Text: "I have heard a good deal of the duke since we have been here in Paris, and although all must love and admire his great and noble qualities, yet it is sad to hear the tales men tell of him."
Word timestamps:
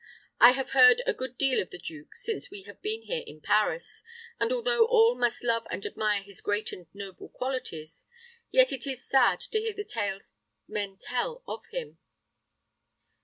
"I 0.39 0.53
have 0.53 0.71
heard 0.71 1.03
a 1.05 1.13
good 1.13 1.37
deal 1.37 1.61
of 1.61 1.69
the 1.69 1.77
duke 1.77 2.15
since 2.15 2.49
we 2.49 2.63
have 2.63 2.81
been 2.81 3.03
here 3.03 3.21
in 3.27 3.39
Paris, 3.39 4.01
and 4.39 4.51
although 4.51 4.85
all 4.87 5.13
must 5.15 5.43
love 5.43 5.67
and 5.69 5.85
admire 5.85 6.23
his 6.23 6.41
great 6.41 6.71
and 6.73 6.87
noble 6.91 7.29
qualities, 7.29 8.07
yet 8.49 8.71
it 8.73 8.87
is 8.87 9.07
sad 9.07 9.39
to 9.41 9.59
hear 9.59 9.73
the 9.73 9.83
tales 9.85 10.33
men 10.67 10.97
tell 10.97 11.43
of 11.47 11.65
him." 11.69 11.99